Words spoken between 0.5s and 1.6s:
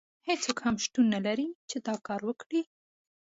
هم شتون نه لري